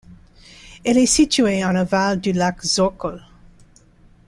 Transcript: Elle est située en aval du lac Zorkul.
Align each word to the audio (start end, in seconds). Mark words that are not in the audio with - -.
Elle 0.83 0.97
est 0.97 1.05
située 1.05 1.63
en 1.63 1.75
aval 1.75 2.19
du 2.19 2.31
lac 2.31 2.63
Zorkul. 2.63 3.21